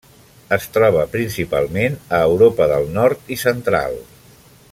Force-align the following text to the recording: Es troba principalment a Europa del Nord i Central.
Es 0.55 0.63
troba 0.77 1.03
principalment 1.15 1.99
a 2.21 2.23
Europa 2.31 2.69
del 2.75 2.91
Nord 2.99 3.33
i 3.37 3.41
Central. 3.47 3.99